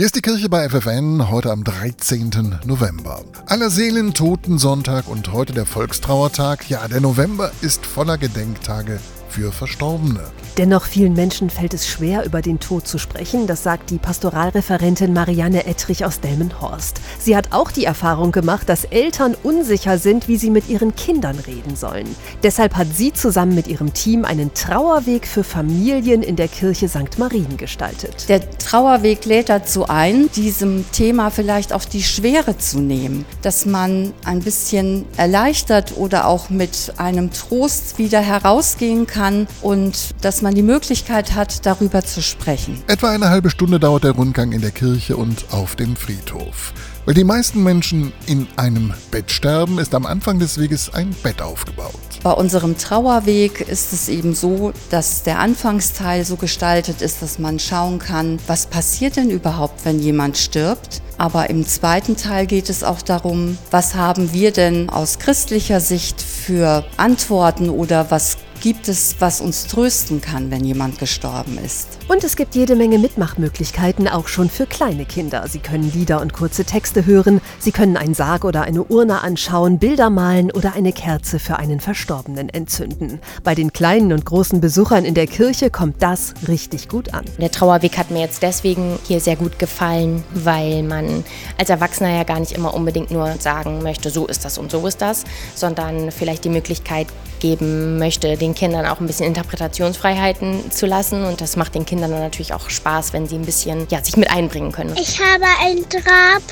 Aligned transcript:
Hier 0.00 0.06
ist 0.06 0.16
die 0.16 0.22
Kirche 0.22 0.48
bei 0.48 0.66
FFN 0.66 1.28
heute 1.28 1.50
am 1.50 1.62
13. 1.62 2.30
November. 2.64 3.22
Aller 3.44 3.68
Seelen 3.68 4.14
Totensonntag 4.14 5.06
und 5.08 5.30
heute 5.34 5.52
der 5.52 5.66
Volkstrauertag. 5.66 6.70
Ja, 6.70 6.88
der 6.88 7.02
November 7.02 7.52
ist 7.60 7.84
voller 7.84 8.16
Gedenktage 8.16 8.98
für 9.30 9.52
Verstorbene. 9.52 10.20
Dennoch 10.58 10.84
vielen 10.84 11.14
Menschen 11.14 11.48
fällt 11.48 11.72
es 11.72 11.86
schwer, 11.86 12.24
über 12.26 12.42
den 12.42 12.58
Tod 12.58 12.86
zu 12.86 12.98
sprechen, 12.98 13.46
das 13.46 13.62
sagt 13.62 13.90
die 13.90 13.98
Pastoralreferentin 13.98 15.12
Marianne 15.12 15.64
Ettrich 15.66 16.04
aus 16.04 16.20
Delmenhorst. 16.20 17.00
Sie 17.18 17.36
hat 17.36 17.52
auch 17.52 17.70
die 17.70 17.84
Erfahrung 17.84 18.32
gemacht, 18.32 18.68
dass 18.68 18.84
Eltern 18.84 19.36
unsicher 19.42 19.98
sind, 19.98 20.26
wie 20.26 20.36
sie 20.36 20.50
mit 20.50 20.68
ihren 20.68 20.94
Kindern 20.96 21.38
reden 21.38 21.76
sollen. 21.76 22.14
Deshalb 22.42 22.76
hat 22.76 22.88
sie 22.94 23.12
zusammen 23.12 23.54
mit 23.54 23.68
ihrem 23.68 23.94
Team 23.94 24.24
einen 24.24 24.52
Trauerweg 24.52 25.26
für 25.26 25.44
Familien 25.44 26.22
in 26.22 26.36
der 26.36 26.48
Kirche 26.48 26.88
St. 26.88 27.18
Marien 27.18 27.56
gestaltet. 27.56 28.28
Der 28.28 28.50
Trauerweg 28.58 29.24
lädt 29.24 29.48
dazu 29.48 29.88
ein, 29.88 30.30
diesem 30.32 30.84
Thema 30.90 31.30
vielleicht 31.30 31.72
auch 31.72 31.84
die 31.84 32.02
Schwere 32.02 32.58
zu 32.58 32.80
nehmen, 32.80 33.24
dass 33.42 33.64
man 33.66 34.12
ein 34.24 34.40
bisschen 34.40 35.06
erleichtert 35.16 35.96
oder 35.96 36.26
auch 36.26 36.50
mit 36.50 36.94
einem 36.96 37.30
Trost 37.30 37.98
wieder 37.98 38.20
herausgehen 38.20 39.06
kann 39.06 39.19
kann 39.20 39.46
und 39.60 40.14
dass 40.22 40.40
man 40.40 40.54
die 40.54 40.62
Möglichkeit 40.62 41.34
hat, 41.34 41.66
darüber 41.66 42.02
zu 42.02 42.22
sprechen. 42.22 42.82
Etwa 42.86 43.10
eine 43.10 43.28
halbe 43.28 43.50
Stunde 43.50 43.78
dauert 43.78 44.04
der 44.04 44.12
Rundgang 44.12 44.52
in 44.52 44.62
der 44.62 44.70
Kirche 44.70 45.14
und 45.14 45.44
auf 45.50 45.76
dem 45.76 45.94
Friedhof. 45.94 46.72
Weil 47.04 47.14
die 47.14 47.24
meisten 47.24 47.62
Menschen 47.62 48.14
in 48.26 48.46
einem 48.56 48.94
Bett 49.10 49.30
sterben, 49.30 49.78
ist 49.78 49.94
am 49.94 50.06
Anfang 50.06 50.38
des 50.38 50.58
Weges 50.58 50.94
ein 50.94 51.14
Bett 51.22 51.42
aufgebaut. 51.42 51.92
Bei 52.22 52.32
unserem 52.32 52.78
Trauerweg 52.78 53.60
ist 53.60 53.92
es 53.92 54.08
eben 54.08 54.34
so, 54.34 54.72
dass 54.90 55.22
der 55.22 55.38
Anfangsteil 55.38 56.24
so 56.24 56.36
gestaltet 56.36 57.02
ist, 57.02 57.20
dass 57.20 57.38
man 57.38 57.58
schauen 57.58 57.98
kann, 57.98 58.38
was 58.46 58.66
passiert 58.66 59.16
denn 59.16 59.30
überhaupt, 59.30 59.84
wenn 59.84 59.98
jemand 59.98 60.38
stirbt. 60.38 61.02
Aber 61.18 61.50
im 61.50 61.66
zweiten 61.66 62.16
Teil 62.16 62.46
geht 62.46 62.70
es 62.70 62.84
auch 62.84 63.02
darum, 63.02 63.58
was 63.70 63.94
haben 63.94 64.32
wir 64.32 64.52
denn 64.52 64.88
aus 64.88 65.18
christlicher 65.18 65.80
Sicht 65.80 66.22
für 66.22 66.84
Antworten 66.96 67.68
oder 67.68 68.10
was 68.10 68.38
gibt 68.60 68.88
es, 68.88 69.16
was 69.18 69.40
uns 69.40 69.66
trösten 69.66 70.20
kann, 70.20 70.50
wenn 70.50 70.64
jemand 70.64 70.98
gestorben 70.98 71.58
ist. 71.58 71.98
Und 72.08 72.24
es 72.24 72.36
gibt 72.36 72.54
jede 72.54 72.76
Menge 72.76 72.98
Mitmachmöglichkeiten 72.98 74.06
auch 74.08 74.28
schon 74.28 74.50
für 74.50 74.66
kleine 74.66 75.06
Kinder. 75.06 75.46
Sie 75.48 75.60
können 75.60 75.90
Lieder 75.92 76.20
und 76.20 76.32
kurze 76.32 76.64
Texte 76.64 77.06
hören, 77.06 77.40
sie 77.58 77.72
können 77.72 77.96
einen 77.96 78.14
Sarg 78.14 78.44
oder 78.44 78.62
eine 78.62 78.84
Urne 78.84 79.22
anschauen, 79.22 79.78
Bilder 79.78 80.10
malen 80.10 80.50
oder 80.50 80.74
eine 80.74 80.92
Kerze 80.92 81.38
für 81.38 81.58
einen 81.58 81.80
Verstorbenen 81.80 82.48
entzünden. 82.48 83.20
Bei 83.42 83.54
den 83.54 83.72
kleinen 83.72 84.12
und 84.12 84.24
großen 84.24 84.60
Besuchern 84.60 85.04
in 85.04 85.14
der 85.14 85.26
Kirche 85.26 85.70
kommt 85.70 86.02
das 86.02 86.34
richtig 86.48 86.88
gut 86.88 87.14
an. 87.14 87.24
Der 87.38 87.50
Trauerweg 87.50 87.96
hat 87.96 88.10
mir 88.10 88.20
jetzt 88.20 88.42
deswegen 88.42 88.98
hier 89.06 89.20
sehr 89.20 89.36
gut 89.36 89.58
gefallen, 89.58 90.22
weil 90.34 90.82
man 90.82 91.24
als 91.58 91.70
Erwachsener 91.70 92.10
ja 92.10 92.24
gar 92.24 92.40
nicht 92.40 92.52
immer 92.52 92.74
unbedingt 92.74 93.10
nur 93.10 93.34
sagen 93.38 93.82
möchte, 93.82 94.10
so 94.10 94.26
ist 94.26 94.44
das 94.44 94.58
und 94.58 94.70
so 94.70 94.86
ist 94.86 95.00
das, 95.00 95.24
sondern 95.54 96.10
vielleicht 96.10 96.44
die 96.44 96.50
Möglichkeit 96.50 97.06
geben 97.40 97.98
möchte, 97.98 98.36
den 98.36 98.54
Kindern 98.54 98.86
auch 98.86 99.00
ein 99.00 99.06
bisschen 99.06 99.26
Interpretationsfreiheiten 99.26 100.70
zu 100.70 100.86
lassen. 100.86 101.24
Und 101.24 101.40
das 101.40 101.56
macht 101.56 101.74
den 101.74 101.84
Kindern 101.84 102.10
dann 102.10 102.20
natürlich 102.20 102.54
auch 102.54 102.70
Spaß, 102.70 103.12
wenn 103.12 103.26
sie 103.26 103.36
ein 103.36 103.44
bisschen 103.44 103.86
ja, 103.90 104.02
sich 104.04 104.16
mit 104.16 104.30
einbringen 104.30 104.72
können. 104.72 104.94
Ich 104.96 105.18
habe 105.18 105.44
ein 105.62 105.84
Grab 105.88 106.42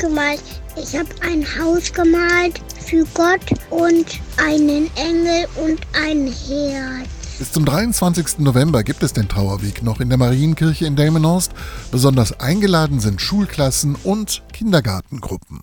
gemalt. 0.00 0.42
Ich 0.76 0.96
habe 0.96 1.08
ein 1.22 1.44
Haus 1.58 1.92
gemalt 1.92 2.60
für 2.84 3.04
Gott 3.14 3.40
und 3.70 4.06
einen 4.36 4.90
Engel 4.96 5.46
und 5.56 5.80
ein 5.92 6.26
Herz. 6.26 7.08
Bis 7.38 7.52
zum 7.52 7.64
23. 7.64 8.38
November 8.38 8.82
gibt 8.82 9.04
es 9.04 9.12
den 9.12 9.28
Trauerweg 9.28 9.84
noch 9.84 10.00
in 10.00 10.08
der 10.08 10.18
Marienkirche 10.18 10.86
in 10.86 10.96
Delmenhorst. 10.96 11.52
Besonders 11.92 12.40
eingeladen 12.40 12.98
sind 12.98 13.20
Schulklassen 13.20 13.94
und 14.02 14.42
Kindergartengruppen. 14.52 15.60